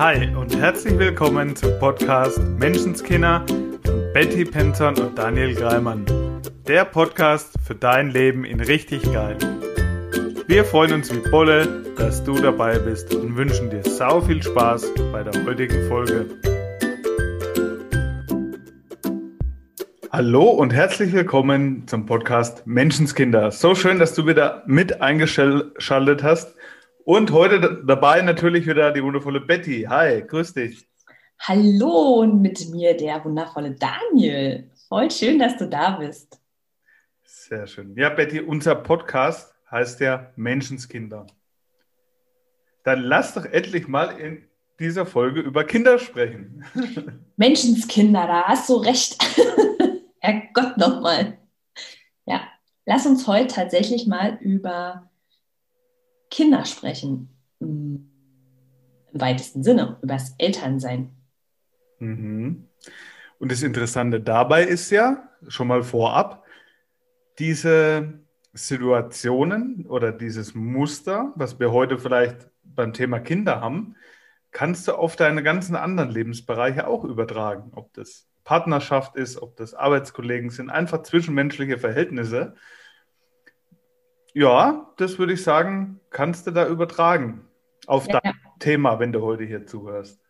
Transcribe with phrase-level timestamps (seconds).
[0.00, 3.44] Hi und herzlich willkommen zum Podcast Menschenskinder
[3.84, 6.06] von Betty Penton und Daniel Greimann.
[6.66, 9.36] Der Podcast für dein Leben in richtig geil.
[10.46, 14.86] Wir freuen uns wie Bolle, dass du dabei bist und wünschen dir sau viel Spaß
[15.12, 16.24] bei der heutigen Folge.
[20.10, 23.50] Hallo und herzlich willkommen zum Podcast Menschenskinder.
[23.50, 26.54] So schön, dass du wieder mit eingeschaltet hast
[27.10, 29.82] und heute dabei natürlich wieder die wundervolle Betty.
[29.82, 30.88] Hi, grüß dich.
[31.40, 34.70] Hallo und mit mir der wundervolle Daniel.
[34.88, 36.40] Voll schön, dass du da bist.
[37.24, 37.96] Sehr schön.
[37.96, 41.26] Ja, Betty, unser Podcast heißt ja Menschenskinder.
[42.84, 44.44] Dann lass doch endlich mal in
[44.78, 46.64] dieser Folge über Kinder sprechen.
[47.36, 49.18] Menschenskinder, da hast du recht.
[50.20, 51.38] Herrgott nochmal.
[52.24, 52.42] Ja,
[52.86, 55.09] lass uns heute tatsächlich mal über
[56.30, 57.28] Kinder sprechen.
[57.60, 58.10] Im
[59.12, 61.10] weitesten Sinne, über das Elternsein.
[61.98, 62.68] Mhm.
[63.38, 66.44] Und das Interessante dabei ist ja, schon mal vorab,
[67.38, 68.20] diese
[68.52, 73.96] Situationen oder dieses Muster, was wir heute vielleicht beim Thema Kinder haben,
[74.50, 77.72] kannst du auf deine ganzen anderen Lebensbereiche auch übertragen.
[77.74, 82.54] Ob das Partnerschaft ist, ob das Arbeitskollegen sind, einfach zwischenmenschliche Verhältnisse.
[84.32, 87.46] Ja, das würde ich sagen, kannst du da übertragen
[87.86, 88.34] auf ja, dein.
[88.60, 90.20] Thema, wenn du heute hier zuhörst.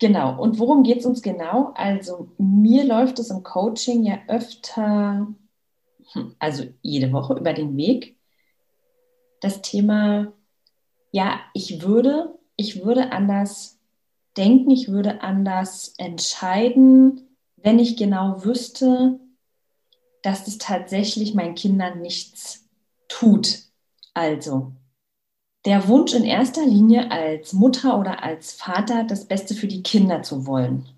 [0.00, 0.40] Genau.
[0.40, 1.72] Und worum geht es uns genau?
[1.74, 5.28] Also mir läuft es im Coaching ja öfter,
[6.12, 8.18] hm, also jede Woche über den Weg,
[9.40, 10.32] das Thema,
[11.12, 13.78] ja, ich würde, ich würde anders
[14.36, 19.18] denken, ich würde anders entscheiden, wenn ich genau wüsste,
[20.22, 22.65] dass es tatsächlich meinen Kindern nichts
[23.08, 23.60] tut.
[24.14, 24.72] Also,
[25.64, 30.22] der Wunsch in erster Linie als Mutter oder als Vater das Beste für die Kinder
[30.22, 30.88] zu wollen.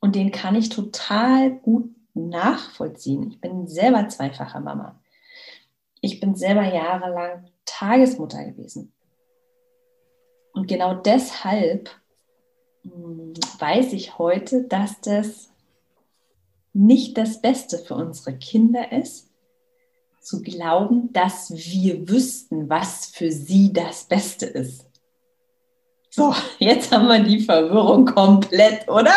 [0.00, 3.30] Und den kann ich total gut nachvollziehen.
[3.30, 5.00] Ich bin selber zweifache Mama.
[6.00, 8.92] Ich bin selber jahrelang Tagesmutter gewesen.
[10.52, 11.90] Und genau deshalb
[12.82, 15.50] hm, weiß ich heute, dass das
[16.72, 19.30] nicht das Beste für unsere Kinder ist,
[20.24, 24.86] zu glauben, dass wir wüssten, was für sie das Beste ist.
[26.08, 29.12] So, jetzt haben wir die Verwirrung komplett, oder?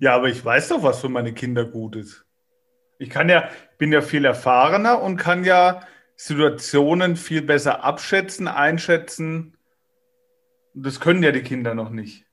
[0.00, 2.24] ja, aber ich weiß doch, was für meine Kinder gut ist.
[2.98, 5.82] Ich kann ja, bin ja viel erfahrener und kann ja
[6.16, 9.56] Situationen viel besser abschätzen, einschätzen.
[10.74, 12.24] Das können ja die Kinder noch nicht.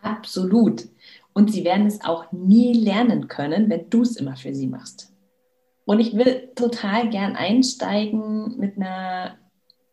[0.00, 0.88] Absolut.
[1.32, 5.11] Und sie werden es auch nie lernen können, wenn du es immer für sie machst.
[5.84, 9.38] Und ich will total gern einsteigen mit einer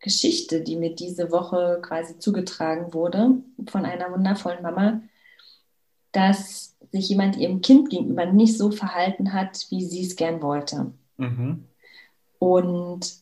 [0.00, 3.34] Geschichte, die mir diese Woche quasi zugetragen wurde
[3.68, 5.02] von einer wundervollen Mama,
[6.12, 10.92] dass sich jemand ihrem Kind gegenüber nicht so verhalten hat, wie sie es gern wollte.
[11.18, 11.64] Mhm.
[12.38, 13.12] Und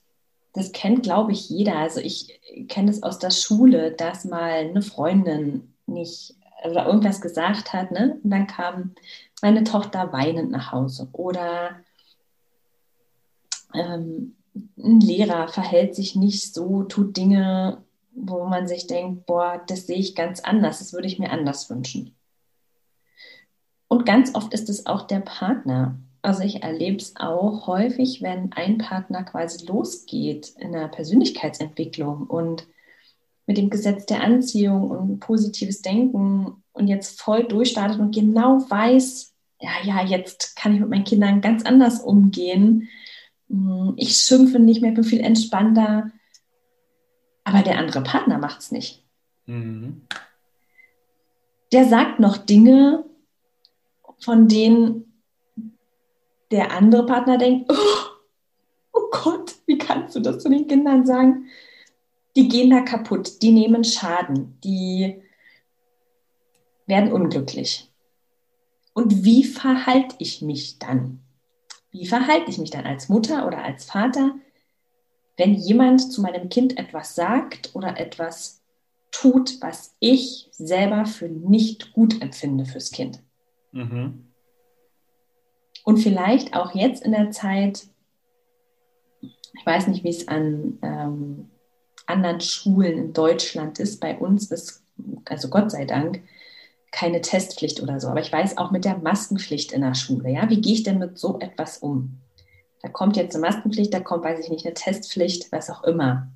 [0.55, 1.77] das kennt, glaube ich, jeder.
[1.77, 6.35] Also ich kenne es aus der Schule, dass mal eine Freundin nicht
[6.65, 8.19] oder irgendwas gesagt hat, ne?
[8.23, 8.95] Und dann kam
[9.43, 11.09] meine Tochter weinend nach Hause.
[11.13, 11.81] Oder
[13.75, 14.37] ähm,
[14.77, 19.99] ein Lehrer verhält sich nicht so, tut Dinge, wo man sich denkt, boah, das sehe
[19.99, 22.15] ich ganz anders, das würde ich mir anders wünschen.
[23.89, 25.99] Und ganz oft ist es auch der Partner.
[26.21, 32.67] Also ich erlebe es auch häufig, wenn ein Partner quasi losgeht in der Persönlichkeitsentwicklung und
[33.47, 39.33] mit dem Gesetz der Anziehung und positives Denken und jetzt voll durchstartet und genau weiß,
[39.61, 42.89] ja, ja, jetzt kann ich mit meinen Kindern ganz anders umgehen
[43.97, 46.11] ich schimpfe nicht mehr, bin viel entspannter.
[47.45, 49.03] Aber der andere Partner macht es nicht.
[49.47, 50.03] Mhm.
[51.73, 53.05] Der sagt noch Dinge,
[54.21, 55.05] von denen
[56.51, 58.09] der andere Partner denkt, oh,
[58.93, 61.47] oh Gott, wie kannst du das zu den Kindern sagen?
[62.37, 65.23] Die gehen da kaputt, die nehmen Schaden, die
[66.87, 67.91] werden unglücklich.
[68.95, 71.21] Und wie verhalte ich mich dann?
[71.99, 74.37] Wie verhalte ich mich dann als Mutter oder als Vater,
[75.37, 78.63] wenn jemand zu meinem Kind etwas sagt oder etwas
[79.11, 83.21] tut, was ich selber für nicht gut empfinde fürs Kind?
[83.73, 84.29] Mhm.
[85.83, 87.89] Und vielleicht auch jetzt in der Zeit,
[89.21, 91.51] ich weiß nicht, wie es an ähm,
[92.07, 94.85] anderen Schulen in Deutschland ist, bei uns ist,
[95.25, 96.23] also Gott sei Dank,
[96.91, 100.49] keine Testpflicht oder so, aber ich weiß auch mit der Maskenpflicht in der Schule, ja,
[100.49, 102.19] wie gehe ich denn mit so etwas um?
[102.81, 106.29] Da kommt jetzt eine Maskenpflicht, da kommt, weiß ich nicht, eine Testpflicht, was auch immer.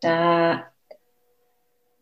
[0.00, 0.64] Da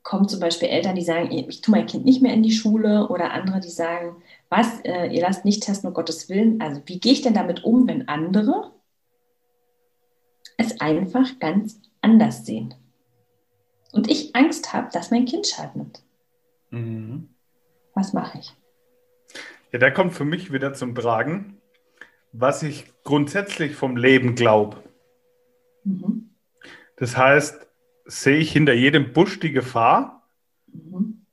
[0.03, 3.09] kommen zum Beispiel Eltern, die sagen, ich tue mein Kind nicht mehr in die Schule
[3.09, 4.17] oder andere, die sagen,
[4.51, 6.61] was, äh, ihr lasst nicht testen, um Gottes Willen.
[6.61, 8.73] Also wie gehe ich denn damit um, wenn andere
[10.59, 12.75] es einfach ganz anders sehen?
[13.93, 16.03] Und ich Angst habe, dass mein Kind Schaden nimmt.
[16.71, 17.34] Mhm.
[17.95, 18.55] Was mache ich?
[19.73, 21.61] Ja, da kommt für mich wieder zum Tragen,
[22.33, 24.83] was ich grundsätzlich vom Leben glaube.
[25.85, 26.31] Mhm.
[26.97, 27.67] Das heißt,
[28.05, 30.29] sehe ich hinter jedem Busch die Gefahr?
[30.67, 31.27] Mhm.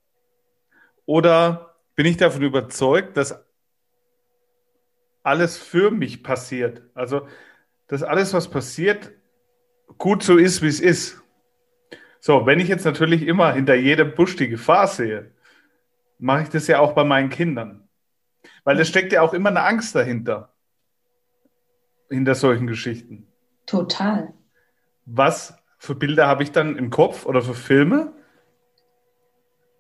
[1.06, 3.44] Oder bin ich davon überzeugt, dass
[5.24, 6.84] alles für mich passiert?
[6.94, 7.28] Also,
[7.88, 9.12] dass alles, was passiert,
[9.98, 11.22] gut so ist, wie es ist.
[12.20, 15.32] So, wenn ich jetzt natürlich immer hinter jedem Busch die Gefahr sehe,
[16.22, 17.90] mache ich das ja auch bei meinen Kindern.
[18.64, 20.54] Weil es steckt ja auch immer eine Angst dahinter.
[22.10, 23.28] Hinter solchen Geschichten.
[23.66, 24.34] Total.
[25.06, 28.14] Was für Bilder habe ich dann im Kopf oder für Filme?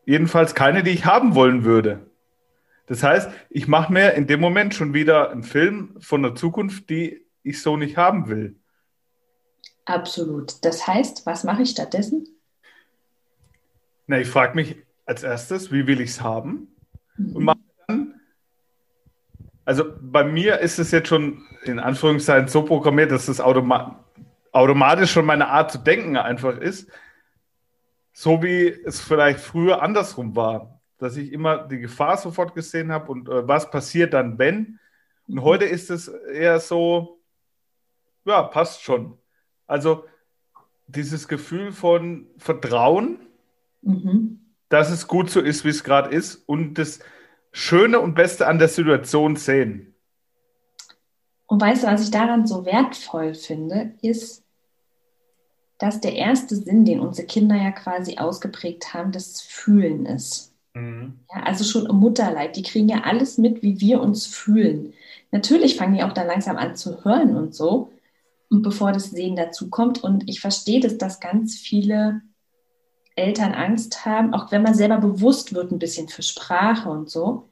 [0.06, 2.10] Jedenfalls keine, die ich haben wollen würde.
[2.88, 6.90] Das heißt, ich mache mir in dem Moment schon wieder einen Film von der Zukunft,
[6.90, 8.60] die ich so nicht haben will.
[9.86, 10.66] Absolut.
[10.66, 12.28] Das heißt, was mache ich stattdessen?
[14.08, 14.78] Na, ich frage mich
[15.12, 16.70] als erstes, wie will ich es haben?
[17.18, 18.22] Und mache dann,
[19.66, 24.06] also bei mir ist es jetzt schon in Anführungszeichen so programmiert, dass es automa
[24.54, 26.90] automatisch schon meine Art zu denken einfach ist.
[28.14, 33.12] So wie es vielleicht früher andersrum war, dass ich immer die Gefahr sofort gesehen habe
[33.12, 34.80] und äh, was passiert dann, wenn.
[35.28, 35.42] Und mhm.
[35.44, 37.20] heute ist es eher so,
[38.26, 39.18] ja, passt schon.
[39.68, 40.06] Also
[40.88, 43.20] dieses Gefühl von Vertrauen,
[43.82, 44.41] mhm.
[44.72, 47.00] Dass es gut so ist, wie es gerade ist und das
[47.52, 49.94] Schöne und Beste an der Situation sehen.
[51.46, 54.44] Und weißt du, was ich daran so wertvoll finde, ist,
[55.78, 60.54] dass der erste Sinn, den unsere Kinder ja quasi ausgeprägt haben, das Fühlen ist.
[60.74, 61.20] Mhm.
[61.34, 64.94] Ja, also schon im Mutterleib, die kriegen ja alles mit, wie wir uns fühlen.
[65.32, 67.92] Natürlich fangen die auch dann langsam an zu hören und so,
[68.50, 70.02] bevor das Sehen dazu kommt.
[70.02, 72.22] Und ich verstehe das, dass ganz viele
[73.16, 77.50] Eltern Angst haben, auch wenn man selber bewusst wird, ein bisschen für Sprache und so,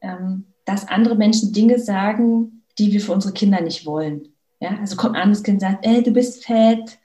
[0.00, 4.28] ähm, dass andere Menschen Dinge sagen, die wir für unsere Kinder nicht wollen.
[4.60, 6.98] Ja, also kommt ein anderes Kind und sagt, ey, du bist fett.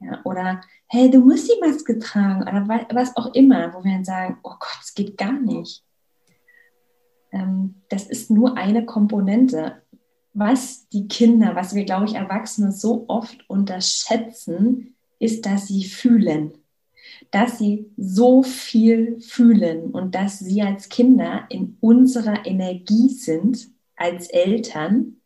[0.00, 2.42] Ja, oder hey, du musst die Maske tragen.
[2.42, 5.84] Oder was auch immer, wo wir dann sagen, oh Gott, das geht gar nicht.
[7.30, 9.82] Ähm, das ist nur eine Komponente
[10.34, 16.52] was die Kinder, was wir, glaube ich, Erwachsene so oft unterschätzen, ist, dass sie fühlen.
[17.32, 24.28] Dass sie so viel fühlen und dass sie als Kinder in unserer Energie sind, als
[24.28, 25.16] Eltern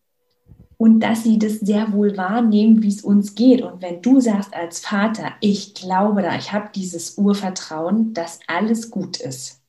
[0.78, 3.62] und dass sie das sehr wohl wahrnehmen, wie es uns geht.
[3.62, 8.90] Und wenn du sagst als Vater, ich glaube da, ich habe dieses Urvertrauen, dass alles
[8.90, 9.62] gut ist,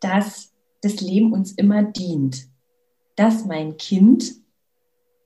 [0.00, 0.52] dass
[0.82, 2.46] das Leben uns immer dient,
[3.16, 4.43] dass mein Kind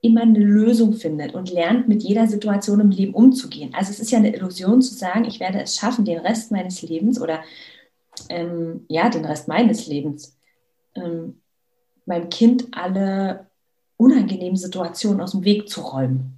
[0.01, 3.73] immer eine Lösung findet und lernt, mit jeder Situation im Leben umzugehen.
[3.73, 6.81] Also es ist ja eine Illusion zu sagen, ich werde es schaffen, den Rest meines
[6.81, 7.43] Lebens oder
[8.29, 10.37] ähm, ja, den Rest meines Lebens
[10.95, 11.41] ähm,
[12.05, 13.47] meinem Kind alle
[13.97, 16.37] unangenehmen Situationen aus dem Weg zu räumen.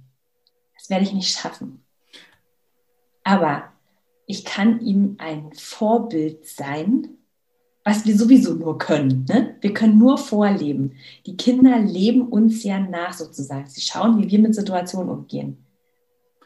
[0.76, 1.84] Das werde ich nicht schaffen.
[3.24, 3.72] Aber
[4.26, 7.08] ich kann ihm ein Vorbild sein
[7.84, 9.26] was wir sowieso nur können.
[9.28, 9.56] Ne?
[9.60, 10.92] Wir können nur vorleben.
[11.26, 13.66] Die Kinder leben uns ja nach sozusagen.
[13.66, 15.64] Sie schauen, wie wir mit Situationen umgehen.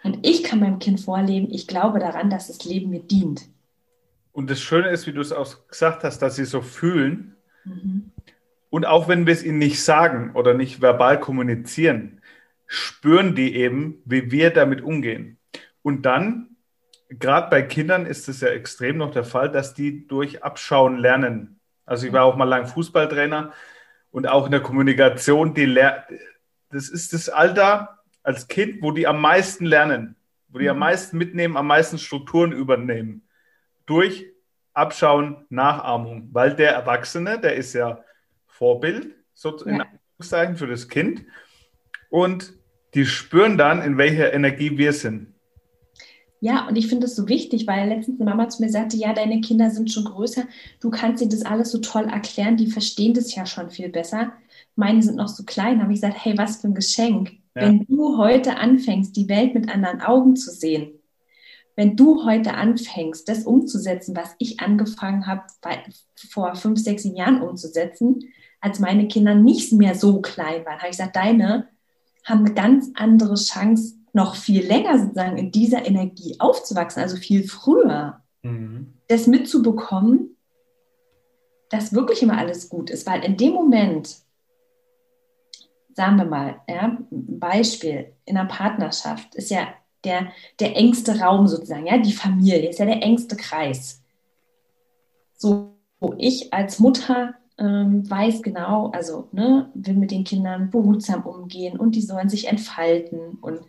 [0.03, 3.49] Und ich kann meinem Kind vorleben, ich glaube daran, dass das Leben mir dient.
[4.33, 7.37] Und das Schöne ist, wie du es auch gesagt hast, dass sie so fühlen.
[7.65, 8.13] Mhm.
[8.71, 12.21] Und auch wenn wir es ihnen nicht sagen oder nicht verbal kommunizieren,
[12.67, 15.39] spüren die eben, wie wir damit umgehen.
[15.83, 16.56] Und dann
[17.09, 21.61] gerade bei Kindern ist es ja extrem noch der Fall, dass die durch Abschauen lernen.
[21.85, 23.53] Also ich war auch mal lang Fußballtrainer
[24.11, 25.73] und auch in der Kommunikation, die
[26.71, 30.17] das ist das Alter als Kind, wo die am meisten lernen,
[30.49, 30.81] wo die am mhm.
[30.81, 33.29] meisten mitnehmen, am meisten Strukturen übernehmen.
[33.87, 34.27] Durch
[34.75, 38.03] Abschauen, Nachahmung, weil der Erwachsene, der ist ja
[38.47, 41.25] Vorbild, so in Anführungszeichen für das Kind.
[42.11, 42.53] Und
[42.95, 45.36] die spüren dann, in welcher Energie wir sind.
[46.41, 49.15] Ja, und ich finde es so wichtig, weil letztens eine Mama zu mir sagte, ja,
[49.15, 50.45] deine Kinder sind schon größer,
[50.81, 54.33] du kannst dir das alles so toll erklären, die verstehen das ja schon viel besser.
[54.75, 57.33] Meine sind noch so klein, habe ich gesagt, hey, was für ein Geschenk.
[57.55, 57.63] Ja.
[57.63, 60.93] Wenn du heute anfängst, die Welt mit anderen Augen zu sehen,
[61.75, 65.43] wenn du heute anfängst, das umzusetzen, was ich angefangen habe,
[66.31, 68.21] vor fünf, sechs, sieben Jahren umzusetzen,
[68.61, 71.69] als meine Kinder nicht mehr so klein waren, habe ich gesagt, deine
[72.25, 77.47] haben eine ganz andere Chance, noch viel länger sozusagen in dieser Energie aufzuwachsen, also viel
[77.47, 78.23] früher.
[78.43, 78.95] mhm.
[79.09, 80.37] das mitzubekommen,
[81.69, 84.17] dass wirklich immer alles gut ist, weil in dem Moment,
[85.95, 89.69] sagen wir mal, ja, Beispiel in einer Partnerschaft ist ja
[90.05, 90.29] der,
[90.61, 94.01] der engste Raum sozusagen, ja, die Familie ist ja der engste Kreis.
[95.37, 101.27] So, wo ich als Mutter ähm, weiß genau, also ne, will mit den Kindern behutsam
[101.27, 103.61] umgehen und die sollen sich entfalten und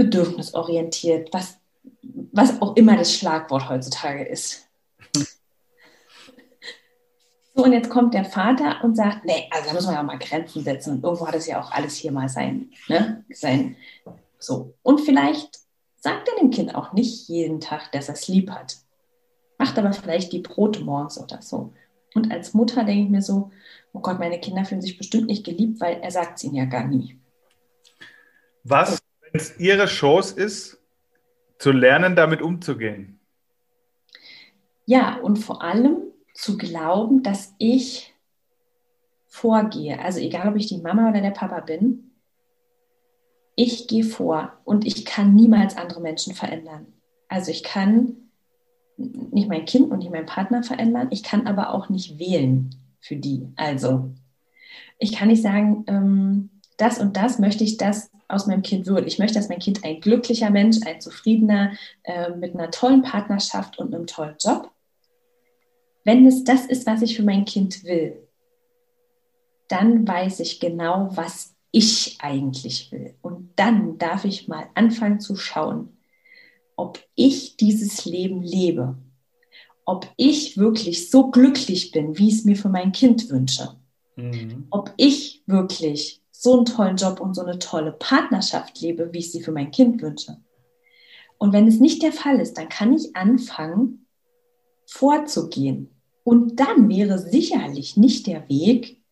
[0.00, 1.58] bedürfnisorientiert, was,
[2.32, 4.66] was auch immer das Schlagwort heutzutage ist.
[7.52, 10.06] So, und jetzt kommt der Vater und sagt, nee, also da muss man ja auch
[10.06, 10.94] mal Grenzen setzen.
[10.94, 13.24] Und irgendwo hat es ja auch alles hier mal sein, ne?
[13.28, 13.76] sein
[14.38, 14.72] so.
[14.82, 15.58] Und vielleicht
[15.96, 18.76] sagt er dem Kind auch nicht jeden Tag, dass er es lieb hat.
[19.58, 21.72] Macht aber vielleicht die Brote morgens oder so.
[22.14, 23.50] Und als Mutter denke ich mir so,
[23.92, 26.64] oh Gott, meine Kinder fühlen sich bestimmt nicht geliebt, weil er sagt es ihnen ja
[26.64, 27.18] gar nie.
[28.64, 28.99] Was,
[29.32, 30.78] wenn es ihre Chance ist,
[31.58, 33.20] zu lernen, damit umzugehen?
[34.86, 35.98] Ja, und vor allem
[36.34, 38.14] zu glauben, dass ich
[39.26, 40.00] vorgehe.
[40.00, 42.10] Also egal, ob ich die Mama oder der Papa bin,
[43.54, 46.86] ich gehe vor und ich kann niemals andere Menschen verändern.
[47.28, 48.16] Also ich kann
[48.96, 51.08] nicht mein Kind und nicht meinen Partner verändern.
[51.10, 53.48] Ich kann aber auch nicht wählen für die.
[53.56, 54.10] Also,
[54.98, 59.06] ich kann nicht sagen, ähm, das und das möchte ich, dass aus meinem Kind wird.
[59.06, 61.72] Ich möchte, dass mein Kind ein glücklicher Mensch, ein zufriedener,
[62.04, 64.70] äh, mit einer tollen Partnerschaft und einem tollen Job.
[66.04, 68.26] Wenn es das ist, was ich für mein Kind will,
[69.68, 73.14] dann weiß ich genau, was ich eigentlich will.
[73.22, 75.96] Und dann darf ich mal anfangen zu schauen,
[76.76, 78.96] ob ich dieses Leben lebe,
[79.84, 83.76] ob ich wirklich so glücklich bin, wie ich es mir für mein Kind wünsche,
[84.16, 84.66] mhm.
[84.70, 89.30] ob ich wirklich so einen tollen Job und so eine tolle Partnerschaft lebe, wie ich
[89.30, 90.38] sie für mein Kind wünsche.
[91.36, 94.06] Und wenn es nicht der Fall ist, dann kann ich anfangen,
[94.86, 95.90] vorzugehen.
[96.24, 99.02] Und dann wäre sicherlich nicht der Weg,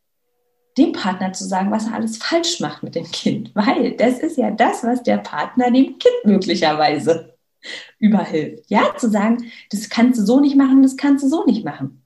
[0.78, 4.38] dem Partner zu sagen, was er alles falsch macht mit dem Kind, weil das ist
[4.38, 7.36] ja das, was der Partner dem Kind möglicherweise
[7.98, 8.70] überhilft.
[8.70, 12.02] Ja, zu sagen, das kannst du so nicht machen, das kannst du so nicht machen.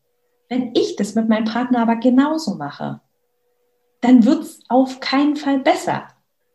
[0.48, 3.00] Wenn ich das mit meinem Partner aber genauso mache,
[4.02, 6.08] dann wird es auf keinen Fall besser.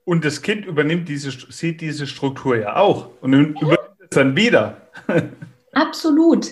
[0.06, 3.39] Und das Kind übernimmt diese, sieht diese Struktur ja auch und ja.
[3.39, 4.77] übernimmt es dann wieder.
[5.74, 6.48] Absolut.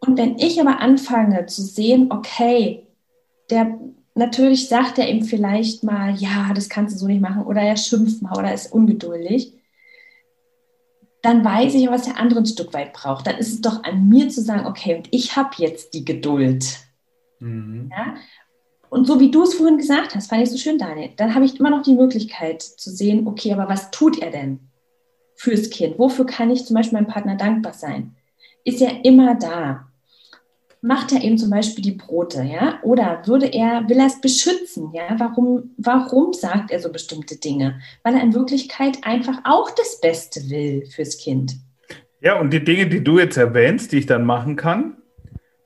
[0.00, 2.86] Und wenn ich aber anfange zu sehen, okay,
[3.50, 3.78] der
[4.14, 7.76] natürlich sagt er ihm vielleicht mal, ja, das kannst du so nicht machen, oder er
[7.76, 9.58] schimpft mal oder ist ungeduldig
[11.22, 13.26] dann weiß ich, was der andere ein Stück weit braucht.
[13.26, 16.78] Dann ist es doch an mir zu sagen, okay, und ich habe jetzt die Geduld.
[17.40, 17.90] Mhm.
[17.90, 18.14] Ja?
[18.90, 21.44] Und so wie du es vorhin gesagt hast, fand ich so schön, Daniel, dann habe
[21.44, 24.60] ich immer noch die Möglichkeit zu sehen, okay, aber was tut er denn
[25.34, 25.98] fürs Kind?
[25.98, 28.14] Wofür kann ich zum Beispiel meinem Partner dankbar sein?
[28.64, 29.88] Ist er immer da?
[30.80, 32.78] macht er eben zum Beispiel die Brote, ja?
[32.82, 35.16] Oder würde er, will er es beschützen, ja?
[35.18, 37.80] Warum, warum sagt er so bestimmte Dinge?
[38.02, 41.56] Weil er in Wirklichkeit einfach auch das Beste will fürs Kind.
[42.20, 44.97] Ja, und die Dinge, die du jetzt erwähnst, die ich dann machen kann,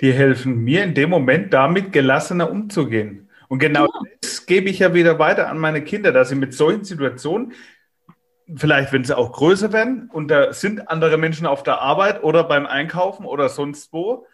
[0.03, 3.31] die helfen mir in dem Moment damit gelassener umzugehen.
[3.49, 4.01] Und genau ja.
[4.21, 7.53] das gebe ich ja wieder weiter an meine Kinder, dass sie mit solchen Situationen,
[8.55, 12.45] vielleicht wenn sie auch größer werden und da sind andere Menschen auf der Arbeit oder
[12.45, 14.27] beim Einkaufen oder sonst wo,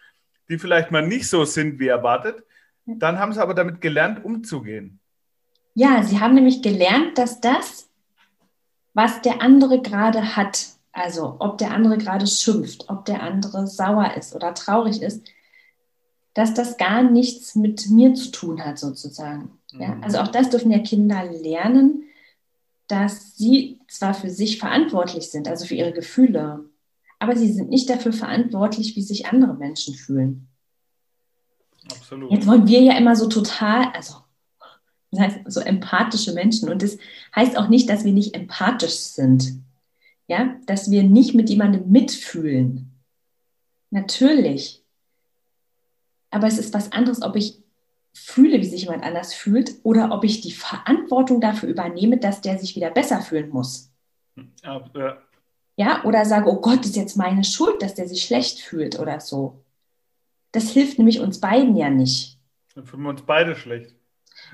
[0.49, 2.43] die vielleicht mal nicht so sind wie erwartet.
[2.85, 4.99] Dann haben sie aber damit gelernt, umzugehen.
[5.75, 7.87] Ja, sie haben nämlich gelernt, dass das,
[8.95, 14.15] was der andere gerade hat, also ob der andere gerade schimpft, ob der andere sauer
[14.17, 15.27] ist oder traurig ist,
[16.39, 19.59] dass das gar nichts mit mir zu tun hat, sozusagen.
[19.73, 19.95] Ja?
[19.95, 20.03] Mhm.
[20.05, 22.03] Also auch das dürfen ja Kinder lernen,
[22.87, 26.63] dass sie zwar für sich verantwortlich sind, also für ihre Gefühle,
[27.19, 30.47] aber sie sind nicht dafür verantwortlich, wie sich andere Menschen fühlen.
[31.91, 32.31] Absolut.
[32.31, 34.15] Jetzt wollen wir ja immer so total, also
[35.11, 36.69] das heißt, so empathische Menschen.
[36.69, 36.97] Und das
[37.35, 39.55] heißt auch nicht, dass wir nicht empathisch sind.
[40.27, 42.93] Ja, dass wir nicht mit jemandem mitfühlen.
[43.89, 44.78] Natürlich.
[46.31, 47.61] Aber es ist was anderes, ob ich
[48.13, 52.57] fühle, wie sich jemand anders fühlt, oder ob ich die Verantwortung dafür übernehme, dass der
[52.57, 53.91] sich wieder besser fühlen muss.
[54.63, 55.17] Ja, ja.
[55.75, 59.21] Ja, oder sage, oh Gott, ist jetzt meine Schuld, dass der sich schlecht fühlt oder
[59.21, 59.63] so.
[60.51, 62.37] Das hilft nämlich uns beiden ja nicht.
[62.75, 63.95] Dann fühlen wir uns beide schlecht.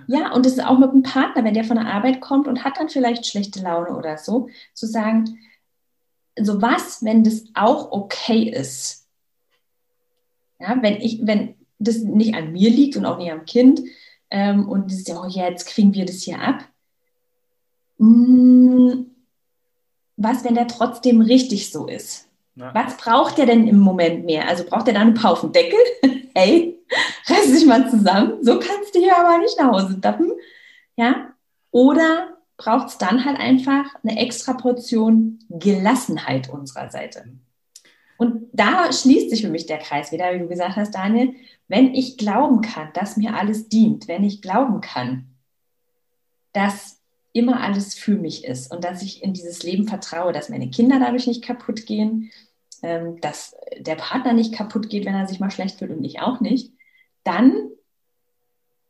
[0.07, 2.63] Ja, und es ist auch mit dem Partner, wenn der von der Arbeit kommt und
[2.63, 5.39] hat dann vielleicht schlechte Laune oder so, zu sagen,
[6.39, 9.07] so was, wenn das auch okay ist.
[10.59, 13.81] Ja, wenn ich, wenn das nicht an mir liegt und auch nicht am Kind
[14.29, 16.67] ähm, und dieses, oh ja, jetzt kriegen wir das hier ab.
[17.97, 19.05] Mh, hm,
[20.17, 22.29] was, wenn der trotzdem richtig so ist?
[22.55, 22.73] Na.
[22.73, 24.47] Was braucht er denn im Moment mehr?
[24.47, 25.79] Also braucht er da einen Paufen Deckel?
[26.35, 26.79] hey,
[27.27, 28.41] reiß dich mal zusammen.
[28.41, 30.31] So kannst du hier aber nicht nach Hause dappen.
[30.95, 31.33] Ja?
[31.71, 37.25] Oder braucht es dann halt einfach eine extra Portion Gelassenheit unserer Seite?
[38.17, 41.35] Und da schließt sich für mich der Kreis wieder, wie du gesagt hast, Daniel.
[41.67, 45.35] Wenn ich glauben kann, dass mir alles dient, wenn ich glauben kann,
[46.53, 47.01] dass
[47.33, 50.99] immer alles für mich ist und dass ich in dieses Leben vertraue, dass meine Kinder
[50.99, 52.31] dadurch nicht kaputt gehen,
[52.81, 56.21] ähm, dass der Partner nicht kaputt geht, wenn er sich mal schlecht fühlt und ich
[56.21, 56.71] auch nicht,
[57.25, 57.53] dann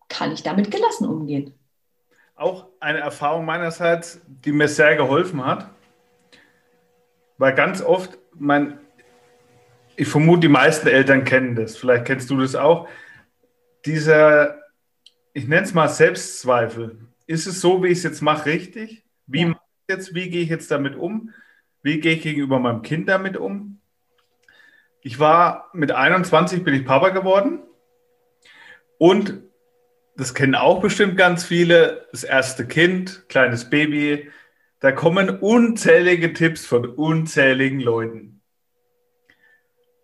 [0.10, 1.54] kann ich damit gelassen umgehen.
[2.36, 5.70] Auch eine Erfahrung meinerseits, die mir sehr geholfen hat,
[7.38, 8.80] weil ganz oft, mein,
[9.98, 12.88] ich vermute, die meisten Eltern kennen das, vielleicht kennst du das auch,
[13.86, 14.60] dieser,
[15.34, 17.00] ich nenne es mal Selbstzweifel.
[17.28, 19.06] Ist es so, wie ich es jetzt mache, richtig?
[19.28, 19.48] Wie ja.
[19.48, 21.32] mache ich jetzt, wie gehe ich jetzt damit um?
[21.82, 23.80] Wie gehe ich gegenüber meinem Kind damit um?
[25.02, 27.60] Ich war mit 21 bin ich Papa geworden
[28.98, 29.42] und
[30.18, 34.32] das kennen auch bestimmt ganz viele, das erste Kind, kleines Baby,
[34.80, 38.35] da kommen unzählige Tipps von unzähligen Leuten.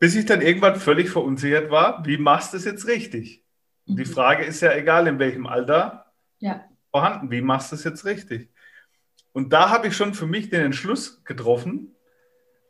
[0.01, 3.43] Bis ich dann irgendwann völlig verunsichert war, wie machst du es jetzt richtig?
[3.85, 3.97] Mhm.
[3.97, 6.65] Die Frage ist ja egal, in welchem Alter ja.
[6.89, 8.49] vorhanden, wie machst du es jetzt richtig?
[9.31, 11.95] Und da habe ich schon für mich den Entschluss getroffen,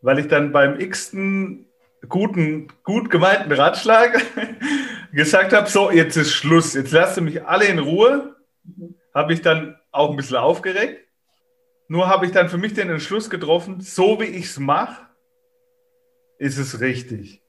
[0.02, 1.68] weil ich dann beim x-ten
[2.10, 4.22] guten, gut gemeinten Ratschlag
[5.14, 8.36] gesagt habe, so, jetzt ist Schluss, jetzt lasst ihr mich alle in Ruhe,
[9.14, 11.08] habe ich dann auch ein bisschen aufgeregt.
[11.88, 15.08] Nur habe ich dann für mich den Entschluss getroffen, so wie ich es mache,
[16.42, 17.40] ist es richtig.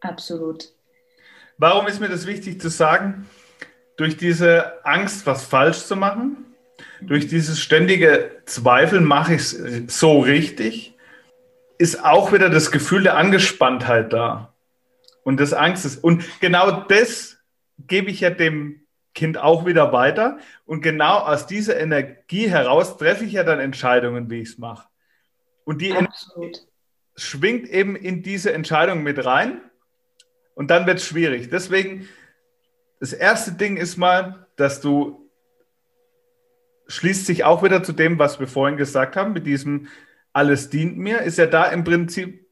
[0.00, 0.74] Absolut.
[1.56, 3.30] Warum ist mir das wichtig zu sagen?
[3.96, 6.44] Durch diese Angst, was falsch zu machen,
[7.00, 10.96] durch dieses ständige Zweifeln, mache ich es so richtig,
[11.78, 14.52] ist auch wieder das Gefühl der Angespanntheit da
[15.22, 15.96] und des Angstes.
[15.96, 17.38] Und genau das
[17.78, 18.82] gebe ich ja dem
[19.14, 20.38] Kind auch wieder weiter.
[20.66, 24.88] Und genau aus dieser Energie heraus treffe ich ja dann Entscheidungen, wie ich es mache.
[25.64, 26.66] Und die Absolut.
[27.16, 29.60] Schwingt eben in diese Entscheidung mit rein.
[30.54, 31.50] Und dann wird es schwierig.
[31.50, 32.08] Deswegen,
[33.00, 35.30] das erste Ding ist mal, dass du
[36.88, 39.88] schließt sich auch wieder zu dem, was wir vorhin gesagt haben, mit diesem
[40.32, 42.46] alles dient mir, ist ja da im Prinzip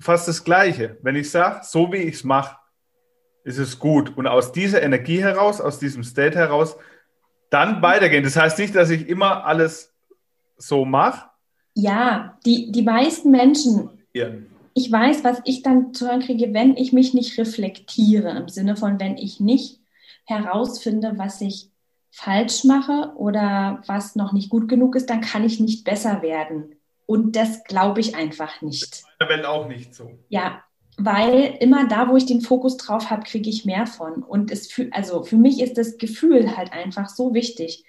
[0.00, 0.96] fast das Gleiche.
[1.02, 2.56] Wenn ich sage, so wie ich es mache,
[3.44, 4.16] ist es gut.
[4.16, 6.76] Und aus dieser Energie heraus, aus diesem State heraus,
[7.50, 8.24] dann weitergehen.
[8.24, 9.94] Das heißt nicht, dass ich immer alles
[10.56, 11.28] so mache.
[11.80, 14.30] Ja, die, die meisten Menschen, ja.
[14.74, 18.74] ich weiß, was ich dann zu hören kriege, wenn ich mich nicht reflektiere, im Sinne
[18.74, 19.78] von, wenn ich nicht
[20.24, 21.70] herausfinde, was ich
[22.10, 26.74] falsch mache oder was noch nicht gut genug ist, dann kann ich nicht besser werden.
[27.06, 29.04] Und das glaube ich einfach nicht.
[29.20, 30.10] In der Welt auch nicht so.
[30.30, 30.64] Ja,
[30.96, 34.24] weil immer da, wo ich den Fokus drauf habe, kriege ich mehr von.
[34.24, 37.84] Und es für, also für mich ist das Gefühl halt einfach so wichtig.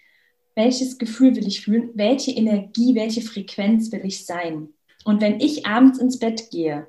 [0.60, 1.92] Welches Gefühl will ich fühlen?
[1.94, 4.68] Welche Energie, welche Frequenz will ich sein?
[5.06, 6.86] Und wenn ich abends ins Bett gehe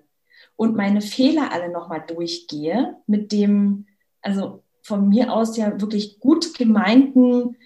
[0.56, 3.86] und meine Fehler alle nochmal durchgehe, mit dem,
[4.22, 7.56] also von mir aus ja wirklich gut gemeinten,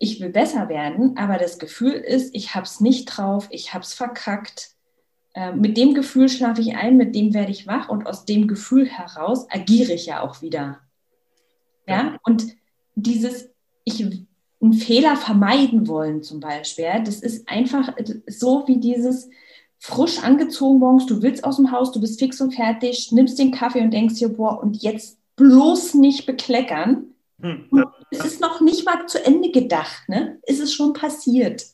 [0.00, 3.84] ich will besser werden, aber das Gefühl ist, ich habe es nicht drauf, ich habe
[3.84, 4.70] es verkackt.
[5.32, 8.48] Äh, mit dem Gefühl schlafe ich ein, mit dem werde ich wach und aus dem
[8.48, 10.80] Gefühl heraus agiere ich ja auch wieder.
[11.86, 12.18] Ja, ja?
[12.24, 12.48] und
[12.96, 13.48] dieses,
[13.84, 14.04] ich
[14.62, 17.94] einen Fehler vermeiden wollen zum Beispiel, das ist einfach
[18.28, 19.28] so wie dieses
[19.78, 23.50] frisch angezogen morgens, du willst aus dem Haus, du bist fix und fertig, nimmst den
[23.50, 27.06] Kaffee und denkst dir, boah, und jetzt bloß nicht bekleckern.
[27.40, 27.64] Hm.
[28.12, 30.38] Es ist noch nicht mal zu Ende gedacht, ne?
[30.42, 31.64] Es ist schon passiert.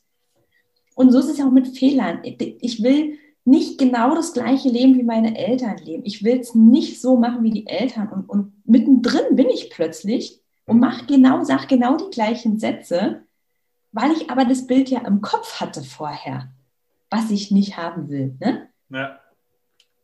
[0.94, 2.20] Und so ist es ja auch mit Fehlern.
[2.22, 6.03] Ich will nicht genau das gleiche Leben wie meine Eltern leben.
[6.07, 8.09] Ich will es nicht so machen wie die Eltern.
[8.09, 13.22] Und, und mittendrin bin ich plötzlich und mache genau, sage genau die gleichen Sätze,
[13.92, 16.48] weil ich aber das Bild ja im Kopf hatte vorher,
[17.11, 18.37] was ich nicht haben will.
[18.38, 18.68] Ne?
[18.90, 19.18] Ja.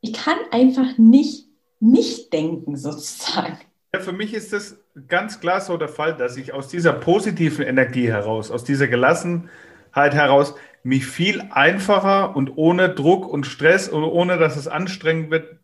[0.00, 1.48] Ich kann einfach nicht
[1.84, 3.58] nicht denken sozusagen.
[3.92, 7.64] Ja, für mich ist das ganz klar so der Fall, dass ich aus dieser positiven
[7.64, 14.02] Energie heraus, aus dieser Gelassenheit heraus, mich viel einfacher und ohne Druck und Stress und
[14.02, 15.58] ohne dass es anstrengend wird,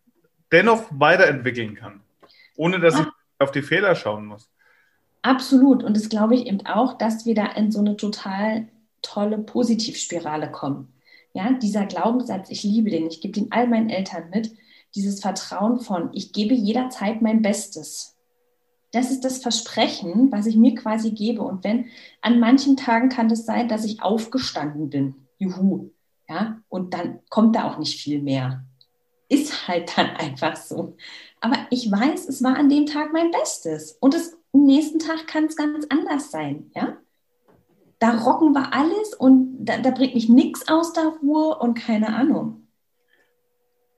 [0.52, 2.00] dennoch weiterentwickeln kann.
[2.56, 3.06] Ohne dass Ach.
[3.06, 3.06] ich
[3.38, 4.50] auf die Fehler schauen muss.
[5.22, 5.82] Absolut.
[5.82, 8.68] Und das glaube ich eben auch, dass wir da in so eine total
[9.02, 10.92] tolle Positivspirale kommen.
[11.32, 14.52] Ja, dieser Glaubenssatz, ich liebe den, ich gebe den all meinen Eltern mit,
[14.94, 18.16] dieses Vertrauen von, ich gebe jederzeit mein Bestes
[18.92, 21.42] das ist das Versprechen, was ich mir quasi gebe.
[21.42, 21.86] Und wenn
[22.22, 25.90] an manchen Tagen kann es das sein, dass ich aufgestanden bin, juhu,
[26.28, 28.64] ja, und dann kommt da auch nicht viel mehr.
[29.28, 30.96] ist halt dann einfach so.
[31.40, 33.96] Aber ich weiß, es war an dem Tag mein Bestes.
[34.00, 36.70] Und es, am nächsten Tag kann es ganz anders sein.
[36.74, 36.96] Ja?
[37.98, 42.14] Da rocken wir alles und da, da bringt mich nichts aus der Ruhe und keine
[42.14, 42.66] Ahnung.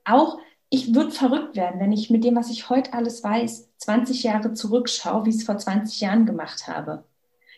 [0.05, 0.38] Auch
[0.69, 4.55] ich würde verrückt werden, wenn ich mit dem, was ich heute alles weiß, 20 Jahre
[4.55, 7.05] zurückschaue, wie ich es vor 20 Jahren gemacht habe.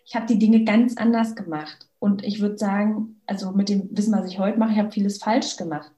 [0.05, 1.89] Ich habe die Dinge ganz anders gemacht.
[2.01, 5.19] Und ich würde sagen, also mit dem Wissen, was ich heute mache, ich habe vieles
[5.19, 5.93] falsch gemacht.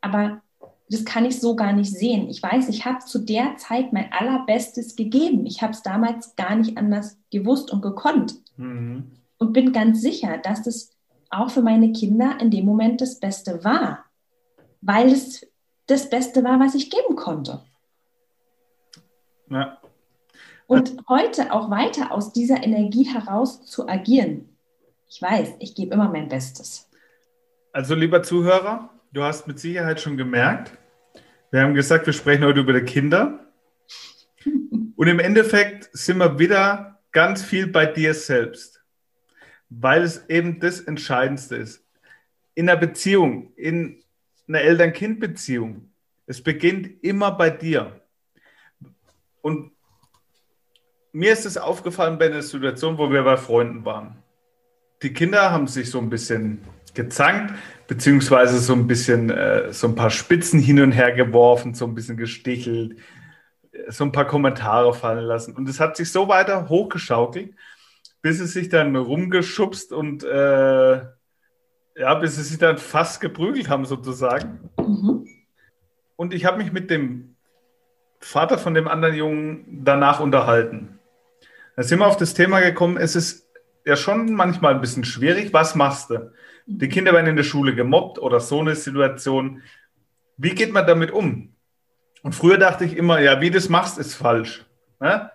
[0.00, 0.42] Aber
[0.88, 2.28] das kann ich so gar nicht sehen.
[2.28, 5.44] Ich weiß, ich habe zu der Zeit mein allerbestes gegeben.
[5.46, 8.36] Ich habe es damals gar nicht anders gewusst und gekonnt.
[8.56, 9.10] Mhm.
[9.38, 10.92] Und bin ganz sicher, dass das
[11.28, 14.04] auch für meine Kinder in dem Moment das Beste war.
[14.80, 15.46] Weil es
[15.86, 17.62] das Beste war, was ich geben konnte.
[19.50, 19.78] Ja.
[20.68, 24.56] Und heute auch weiter aus dieser Energie heraus zu agieren.
[25.08, 26.88] Ich weiß, ich gebe immer mein Bestes.
[27.72, 30.72] Also, lieber Zuhörer, du hast mit Sicherheit schon gemerkt,
[31.50, 33.40] wir haben gesagt, wir sprechen heute über die Kinder.
[34.96, 38.82] Und im Endeffekt sind wir wieder ganz viel bei dir selbst,
[39.68, 41.84] weil es eben das Entscheidendste ist.
[42.54, 44.02] In einer Beziehung, in
[44.48, 45.90] einer Eltern-Kind-Beziehung,
[46.26, 48.00] es beginnt immer bei dir.
[49.40, 49.72] Und
[51.12, 54.22] mir ist es aufgefallen bei einer Situation, wo wir bei Freunden waren.
[55.02, 56.60] Die Kinder haben sich so ein bisschen
[56.94, 57.54] gezankt,
[57.86, 61.94] beziehungsweise so ein bisschen äh, so ein paar Spitzen hin und her geworfen, so ein
[61.94, 62.98] bisschen gestichelt,
[63.88, 65.54] so ein paar Kommentare fallen lassen.
[65.54, 67.54] Und es hat sich so weiter hochgeschaukelt,
[68.22, 71.00] bis es sich dann rumgeschubst und äh,
[71.98, 74.70] ja, bis sie sich dann fast geprügelt haben, sozusagen.
[74.78, 75.26] Mhm.
[76.16, 77.36] Und ich habe mich mit dem
[78.20, 80.98] Vater von dem anderen Jungen danach unterhalten.
[81.76, 83.45] Da sind wir auf das Thema gekommen, es ist
[83.86, 85.52] ja schon manchmal ein bisschen schwierig.
[85.52, 86.32] Was machst du?
[86.66, 89.62] Die Kinder werden in der Schule gemobbt oder so eine Situation.
[90.36, 91.54] Wie geht man damit um?
[92.22, 94.66] Und früher dachte ich immer, ja, wie du das machst, ist falsch.
[94.98, 95.30] Ne?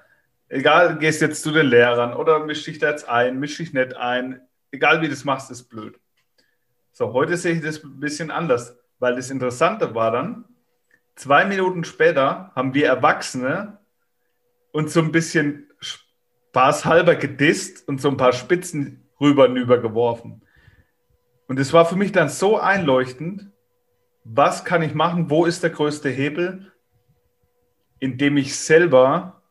[0.49, 3.95] Egal, gehst jetzt zu den Lehrern oder misch dich da jetzt ein, misch dich nicht
[3.95, 4.41] ein.
[4.71, 5.97] Egal, wie du das machst, ist blöd.
[6.91, 10.43] So, heute sehe ich das ein bisschen anders, weil das Interessante war dann,
[11.15, 13.77] zwei Minuten später haben wir Erwachsene
[14.73, 15.70] uns so ein bisschen
[16.51, 20.41] spaßhalber gedisst und so ein paar Spitzen rüber und über geworfen.
[21.47, 23.49] Und es war für mich dann so einleuchtend,
[24.25, 26.71] was kann ich machen, wo ist der größte Hebel,
[27.99, 29.41] indem ich selber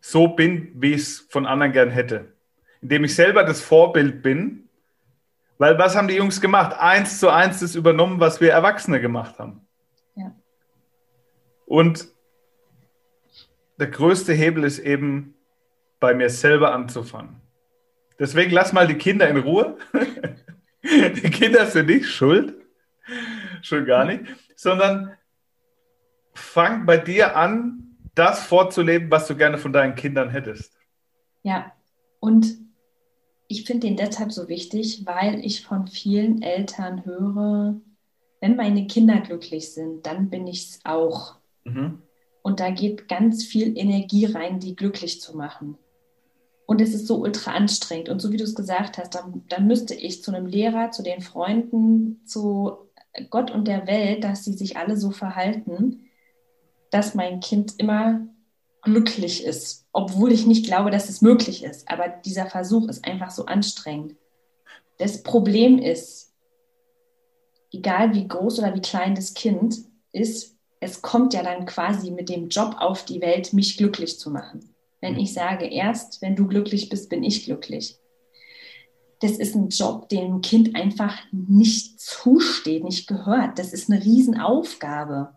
[0.00, 2.32] so bin, wie ich es von anderen gern hätte.
[2.82, 4.68] Indem ich selber das Vorbild bin,
[5.58, 6.76] weil was haben die Jungs gemacht?
[6.76, 9.66] Eins zu eins das übernommen, was wir Erwachsene gemacht haben.
[10.16, 10.34] Ja.
[11.64, 12.08] Und
[13.78, 15.34] der größte Hebel ist eben,
[16.04, 17.40] bei mir selber anzufangen.
[18.18, 19.78] Deswegen lass mal die Kinder in Ruhe.
[20.82, 22.54] die Kinder sind nicht schuld,
[23.62, 25.14] schon gar nicht, sondern
[26.34, 30.76] fang bei dir an, das vorzuleben, was du gerne von deinen Kindern hättest.
[31.42, 31.72] Ja,
[32.20, 32.58] und
[33.48, 37.80] ich finde den deshalb so wichtig, weil ich von vielen Eltern höre,
[38.42, 41.36] wenn meine Kinder glücklich sind, dann bin ich es auch.
[41.64, 42.02] Mhm.
[42.42, 45.78] Und da geht ganz viel Energie rein, die glücklich zu machen.
[46.66, 48.08] Und es ist so ultra anstrengend.
[48.08, 51.02] Und so wie du es gesagt hast, dann, dann müsste ich zu einem Lehrer, zu
[51.02, 52.78] den Freunden, zu
[53.30, 56.08] Gott und der Welt, dass sie sich alle so verhalten,
[56.90, 58.26] dass mein Kind immer
[58.82, 61.90] glücklich ist, obwohl ich nicht glaube, dass es möglich ist.
[61.90, 64.16] Aber dieser Versuch ist einfach so anstrengend.
[64.98, 66.32] Das Problem ist,
[67.72, 69.76] egal wie groß oder wie klein das Kind
[70.12, 74.30] ist, es kommt ja dann quasi mit dem Job auf die Welt, mich glücklich zu
[74.30, 74.73] machen
[75.04, 77.98] wenn ich sage, erst wenn du glücklich bist, bin ich glücklich.
[79.20, 83.58] Das ist ein Job, dem Kind einfach nicht zusteht, nicht gehört.
[83.58, 85.36] Das ist eine Riesenaufgabe.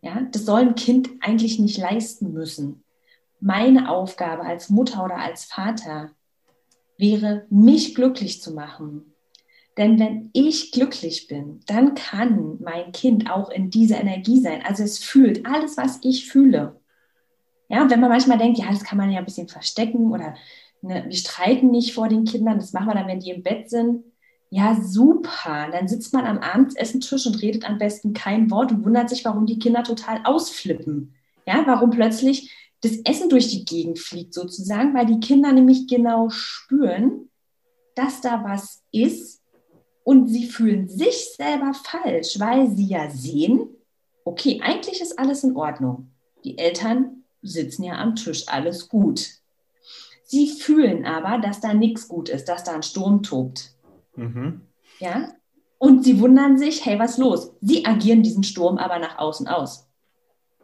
[0.00, 2.82] Ja, das soll ein Kind eigentlich nicht leisten müssen.
[3.40, 6.12] Meine Aufgabe als Mutter oder als Vater
[6.96, 9.12] wäre, mich glücklich zu machen.
[9.76, 14.62] Denn wenn ich glücklich bin, dann kann mein Kind auch in dieser Energie sein.
[14.64, 16.77] Also es fühlt alles, was ich fühle.
[17.68, 20.34] Ja, wenn man manchmal denkt, ja, das kann man ja ein bisschen verstecken oder
[20.82, 23.68] ne, wir streiten nicht vor den Kindern, das machen wir dann, wenn die im Bett
[23.68, 24.04] sind.
[24.50, 25.68] Ja, super.
[25.70, 29.44] Dann sitzt man am Abendsessentisch und redet am besten kein Wort und wundert sich, warum
[29.44, 31.14] die Kinder total ausflippen.
[31.46, 36.30] Ja, warum plötzlich das Essen durch die Gegend fliegt sozusagen, weil die Kinder nämlich genau
[36.30, 37.28] spüren,
[37.94, 39.42] dass da was ist
[40.04, 43.68] und sie fühlen sich selber falsch, weil sie ja sehen,
[44.24, 46.10] okay, eigentlich ist alles in Ordnung.
[46.44, 49.26] Die Eltern sitzen ja am Tisch, alles gut.
[50.24, 53.72] Sie fühlen aber, dass da nichts gut ist, dass da ein Sturm tobt.
[54.16, 54.62] Mhm.
[54.98, 55.32] Ja?
[55.78, 57.52] Und sie wundern sich, hey, was ist los?
[57.60, 59.88] Sie agieren diesen Sturm aber nach außen aus.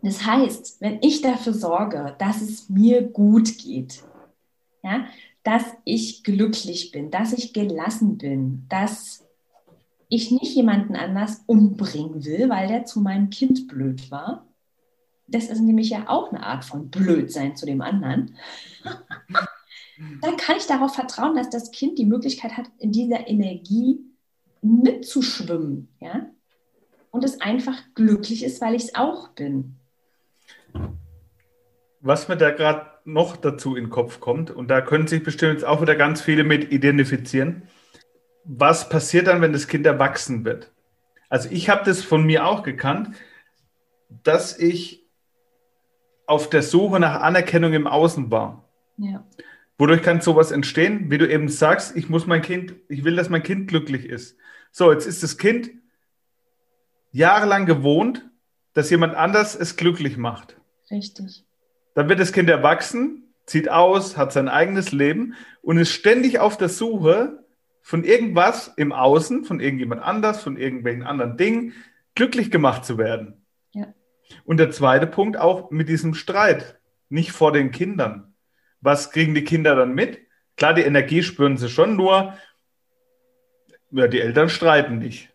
[0.02, 4.02] Das heißt, wenn ich dafür sorge, dass es mir gut geht,
[4.82, 5.06] ja,
[5.44, 9.24] dass ich glücklich bin, dass ich gelassen bin, dass
[10.08, 14.46] ich nicht jemanden anders umbringen will, weil der zu meinem Kind blöd war.
[15.26, 18.36] Das ist nämlich ja auch eine Art von Blödsein zu dem anderen.
[20.20, 24.00] Dann kann ich darauf vertrauen, dass das Kind die Möglichkeit hat, in dieser Energie
[24.60, 26.26] mitzuschwimmen, ja,
[27.10, 29.76] und es einfach glücklich ist, weil ich es auch bin.
[32.00, 35.54] Was mir da gerade noch dazu in den Kopf kommt, und da können sich bestimmt
[35.54, 37.62] jetzt auch wieder ganz viele mit identifizieren,
[38.44, 40.72] was passiert dann, wenn das Kind erwachsen wird?
[41.28, 43.10] Also ich habe das von mir auch gekannt,
[44.22, 45.03] dass ich
[46.26, 48.68] auf der Suche nach Anerkennung im Außen war.
[48.96, 49.24] Ja.
[49.76, 53.28] Wodurch kann sowas entstehen, wie du eben sagst, ich muss mein Kind, ich will, dass
[53.28, 54.36] mein Kind glücklich ist.
[54.70, 55.70] So, jetzt ist das Kind
[57.10, 58.28] jahrelang gewohnt,
[58.72, 60.56] dass jemand anders es glücklich macht.
[60.90, 61.44] Richtig.
[61.94, 66.56] Dann wird das Kind erwachsen, zieht aus, hat sein eigenes Leben und ist ständig auf
[66.56, 67.44] der Suche
[67.82, 71.72] von irgendwas im Außen, von irgendjemand anders, von irgendwelchen anderen Dingen,
[72.14, 73.43] glücklich gemacht zu werden.
[74.44, 78.34] Und der zweite Punkt auch mit diesem Streit, nicht vor den Kindern.
[78.80, 80.18] Was kriegen die Kinder dann mit?
[80.56, 82.34] Klar, die Energie spüren sie schon, nur
[83.90, 85.30] ja, die Eltern streiten nicht.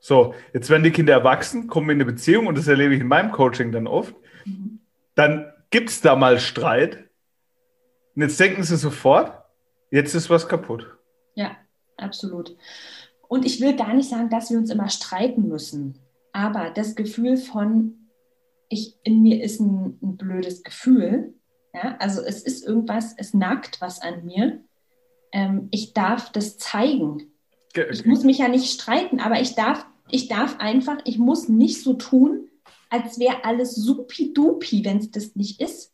[0.00, 3.08] So, jetzt werden die Kinder erwachsen, kommen in eine Beziehung und das erlebe ich in
[3.08, 4.14] meinem Coaching dann oft.
[5.16, 7.08] Dann gibt es da mal Streit.
[8.14, 9.32] Und jetzt denken sie sofort,
[9.90, 10.86] jetzt ist was kaputt.
[11.34, 11.56] Ja,
[11.96, 12.56] absolut.
[13.26, 15.98] Und ich will gar nicht sagen, dass wir uns immer streiten müssen.
[16.32, 17.97] Aber das Gefühl von,
[18.68, 21.34] ich, in mir ist ein, ein blödes Gefühl.
[21.74, 24.60] Ja, also es ist irgendwas, es nagt was an mir.
[25.32, 27.30] Ähm, ich darf das zeigen
[27.90, 31.82] ich muss mich ja nicht streiten, aber ich darf, ich darf einfach, ich muss nicht
[31.82, 32.48] so tun,
[32.90, 35.92] als wäre alles supi-dupi, wenn es das nicht ist.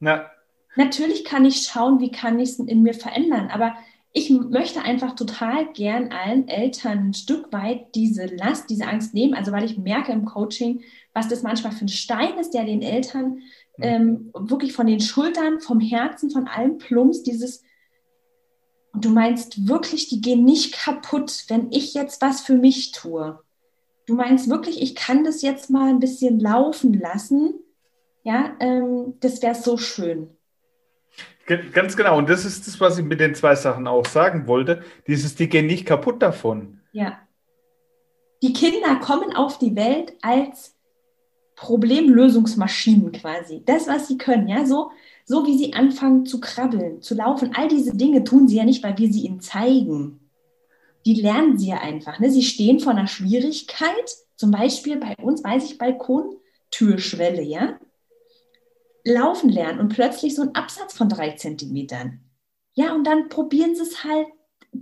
[0.00, 0.30] Ja.
[0.74, 3.76] Natürlich kann ich schauen, wie kann ich es in mir verändern, aber
[4.12, 9.34] ich möchte einfach total gern allen Eltern ein Stück weit diese Last, diese Angst nehmen.
[9.34, 10.82] Also weil ich merke im Coaching,
[11.14, 13.38] was das manchmal für ein Stein ist, der den Eltern
[13.78, 17.62] ähm, wirklich von den Schultern, vom Herzen, von allem plumps, dieses
[18.92, 23.40] und du meinst wirklich, die gehen nicht kaputt, wenn ich jetzt was für mich tue.
[24.06, 27.54] Du meinst wirklich, ich kann das jetzt mal ein bisschen laufen lassen.
[28.22, 30.28] Ja, ähm, das wäre so schön.
[31.46, 32.18] Ganz genau.
[32.18, 34.82] Und das ist das, was ich mit den zwei Sachen auch sagen wollte.
[35.06, 36.80] Dieses, die gehen nicht kaputt davon.
[36.92, 37.18] Ja.
[38.42, 40.74] Die Kinder kommen auf die Welt als
[41.56, 43.62] Problemlösungsmaschinen quasi.
[43.64, 44.90] Das, was sie können, ja, so
[45.24, 48.82] so wie sie anfangen zu krabbeln, zu laufen, all diese Dinge tun sie ja nicht,
[48.82, 50.20] weil wir sie ihnen zeigen.
[51.06, 52.18] Die lernen sie ja einfach.
[52.18, 52.30] Ne?
[52.30, 57.78] Sie stehen vor einer Schwierigkeit, zum Beispiel bei uns, weiß ich, Balkontürschwelle, ja?
[59.04, 62.20] Laufen lernen und plötzlich so ein Absatz von drei Zentimetern.
[62.74, 64.26] Ja, und dann probieren sie es halt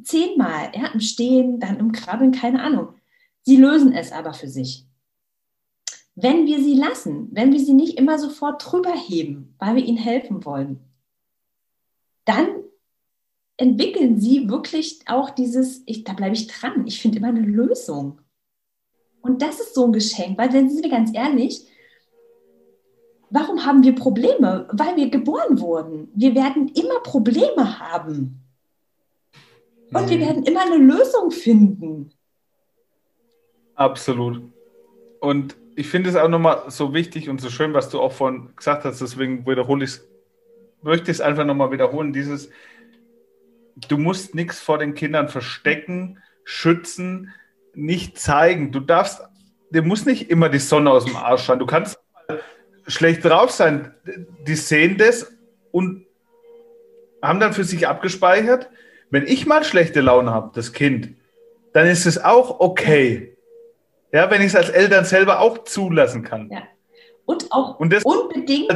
[0.03, 2.95] zehnmal, ja, im Stehen, dann im Krabbeln, keine Ahnung.
[3.43, 4.87] Sie lösen es aber für sich
[6.23, 9.99] wenn wir sie lassen, wenn wir sie nicht immer sofort drüber heben, weil wir ihnen
[9.99, 10.81] helfen wollen,
[12.25, 12.49] dann
[13.57, 18.21] entwickeln sie wirklich auch dieses, ich, da bleibe ich dran, ich finde immer eine Lösung.
[19.23, 21.67] Und das ist so ein Geschenk, weil, wenn Sie ganz ehrlich,
[23.31, 24.69] warum haben wir Probleme?
[24.73, 26.09] Weil wir geboren wurden.
[26.15, 28.43] Wir werden immer Probleme haben.
[29.93, 32.13] Und wir werden immer eine Lösung finden.
[33.75, 34.43] Absolut.
[35.21, 38.55] Und ich finde es auch nochmal so wichtig und so schön, was du auch von
[38.55, 40.09] gesagt hast, deswegen wiederhole ich es,
[40.83, 42.51] möchte ich es einfach nochmal wiederholen, dieses,
[43.89, 47.33] du musst nichts vor den Kindern verstecken, schützen,
[47.75, 48.73] nicht zeigen.
[48.73, 49.23] Du darfst,
[49.71, 51.61] dir muss nicht immer die Sonne aus dem Arsch scheinen.
[51.61, 51.99] Du kannst
[52.87, 53.95] schlecht drauf sein.
[54.47, 55.33] Die sehen das
[55.71, 56.07] und
[57.23, 58.69] haben dann für sich abgespeichert,
[59.11, 61.15] wenn ich mal schlechte Laune habe, das Kind,
[61.73, 63.37] dann ist es auch okay.
[64.13, 66.51] Ja, wenn ich es als Eltern selber auch zulassen kann.
[66.51, 66.63] Ja.
[67.25, 68.71] Und auch und das, unbedingt,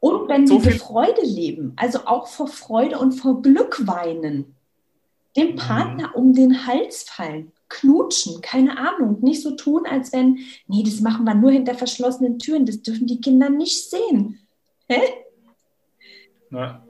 [0.00, 4.54] und wenn so diese Freude leben, also auch vor Freude und vor Glück weinen,
[5.36, 5.56] dem mhm.
[5.56, 6.14] Partner mhm.
[6.14, 11.24] um den Hals fallen, knutschen, keine Ahnung, nicht so tun, als wenn, nee, das machen
[11.24, 14.38] wir nur hinter verschlossenen Türen, das dürfen die Kinder nicht sehen.
[14.88, 15.00] Hä?
[16.50, 16.84] Na.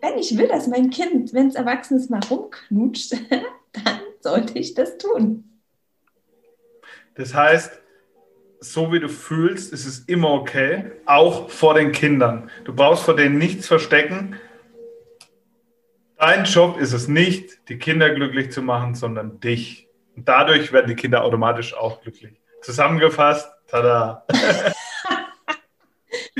[0.00, 3.12] Wenn ich will, dass mein Kind, wenn es erwachsen ist, mal rumknutscht,
[3.72, 5.44] dann sollte ich das tun.
[7.14, 7.80] Das heißt,
[8.60, 12.50] so wie du fühlst, ist es immer okay, auch vor den Kindern.
[12.64, 14.36] Du brauchst vor denen nichts verstecken.
[16.16, 19.87] Dein Job ist es nicht, die Kinder glücklich zu machen, sondern dich.
[20.18, 22.40] Und dadurch werden die Kinder automatisch auch glücklich.
[22.62, 24.26] Zusammengefasst, tada.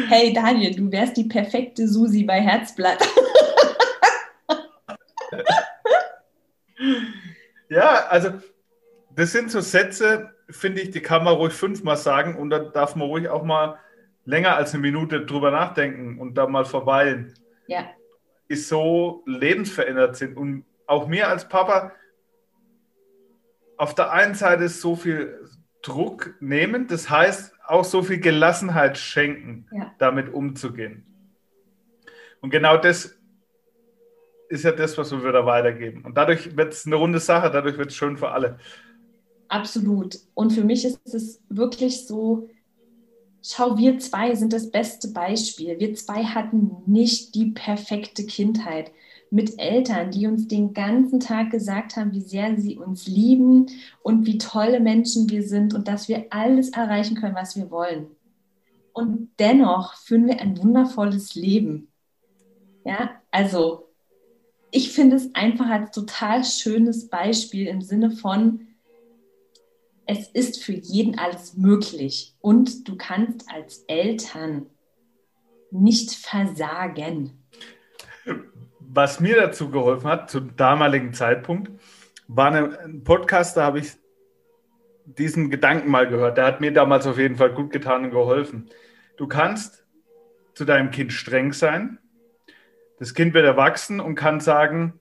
[0.09, 2.99] hey Daniel, du wärst die perfekte Susi bei Herzblatt.
[7.69, 8.31] ja, also
[9.15, 12.97] das sind so Sätze, finde ich, die kann man ruhig fünfmal sagen und da darf
[12.97, 13.79] man ruhig auch mal
[14.25, 17.33] länger als eine Minute drüber nachdenken und da mal verweilen.
[17.69, 17.89] Ja.
[18.49, 21.93] Ist so lebensverändert sind und auch mir als Papa
[23.79, 25.39] auf der einen Seite so viel
[25.83, 29.95] Druck nehmen, das heißt auch so viel Gelassenheit schenken, ja.
[29.99, 31.05] damit umzugehen.
[32.41, 33.19] Und genau das
[34.49, 36.05] ist ja das, was wir da weitergeben.
[36.05, 38.59] Und dadurch wird es eine runde Sache, dadurch wird es schön für alle.
[39.49, 40.19] Absolut.
[40.35, 42.49] Und für mich ist es wirklich so,
[43.43, 45.79] schau, wir zwei sind das beste Beispiel.
[45.79, 48.91] Wir zwei hatten nicht die perfekte Kindheit
[49.31, 53.67] mit Eltern, die uns den ganzen Tag gesagt haben, wie sehr sie uns lieben
[54.03, 58.07] und wie tolle Menschen wir sind und dass wir alles erreichen können, was wir wollen.
[58.93, 61.89] Und dennoch führen wir ein wundervolles Leben.
[62.85, 63.89] Ja, also
[64.71, 68.67] ich finde es einfach als total schönes Beispiel im Sinne von,
[70.07, 74.67] es ist für jeden alles möglich und du kannst als Eltern
[75.71, 77.38] nicht versagen.
[78.91, 81.71] Was mir dazu geholfen hat, zum damaligen Zeitpunkt,
[82.27, 83.93] war ein Podcast, da habe ich
[85.05, 86.39] diesen Gedanken mal gehört.
[86.39, 88.71] Der hat mir damals auf jeden Fall gut getan und geholfen.
[89.17, 89.85] Du kannst
[90.55, 91.99] zu deinem Kind streng sein.
[92.99, 95.01] Das Kind wird erwachsen und kann sagen,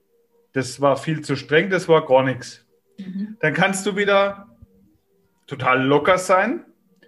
[0.53, 2.65] das war viel zu streng, das war gar nichts.
[2.97, 3.37] Mhm.
[3.39, 4.55] Dann kannst du wieder
[5.45, 6.65] total locker sein.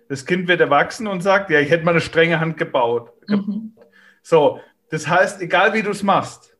[0.07, 3.11] Das Kind wird erwachsen und sagt, ja, ich hätte mal eine strenge Hand gebaut.
[3.27, 3.73] Mhm.
[4.21, 6.57] So, das heißt, egal wie du es machst,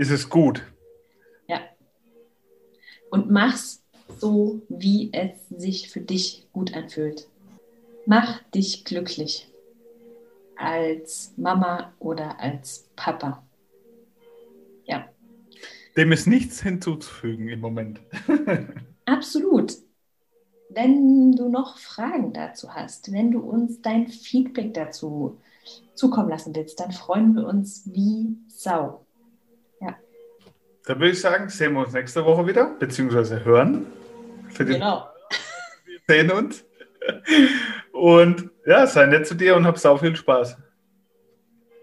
[0.00, 0.64] ist es gut.
[1.46, 1.60] Ja.
[3.10, 3.84] Und mach's
[4.18, 7.28] so, wie es sich für dich gut anfühlt.
[8.06, 9.52] Mach dich glücklich
[10.56, 13.46] als Mama oder als Papa.
[14.86, 15.06] Ja.
[15.98, 18.00] Dem ist nichts hinzuzufügen im Moment.
[19.04, 19.74] Absolut.
[20.70, 25.38] Wenn du noch Fragen dazu hast, wenn du uns dein Feedback dazu
[25.94, 29.04] zukommen lassen willst, dann freuen wir uns wie Sau.
[30.86, 33.86] Dann würde ich sagen, sehen wir uns nächste Woche wieder, beziehungsweise hören.
[34.56, 35.08] genau.
[35.84, 36.64] Wir sehen uns.
[37.92, 40.56] Und ja, sei nett zu dir und hab sau viel Spaß.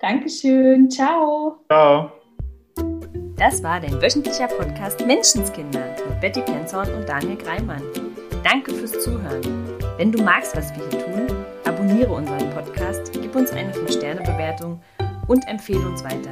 [0.02, 0.90] Dankeschön.
[0.90, 1.64] Ciao.
[1.68, 2.12] Ciao.
[3.38, 7.84] Das war dein wöchentlicher Podcast Menschenskinder mit Betty Penzorn und Daniel Greimann.
[8.44, 9.42] Danke fürs Zuhören.
[9.98, 11.28] Wenn du magst, was wir hier tun,
[11.66, 14.82] abonniere unseren Podcast, gib uns eine 5-Sterne-Bewertung
[15.28, 16.32] und empfehle uns weiter.